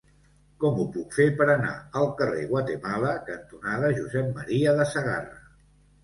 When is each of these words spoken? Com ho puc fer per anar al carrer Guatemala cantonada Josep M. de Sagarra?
Com 0.61 0.77
ho 0.83 0.83
puc 0.93 1.11
fer 1.17 1.25
per 1.41 1.45
anar 1.55 1.73
al 1.99 2.07
carrer 2.21 2.45
Guatemala 2.51 3.11
cantonada 3.27 3.91
Josep 3.99 4.31
M. 4.41 4.47
de 4.79 4.87
Sagarra? 4.95 5.37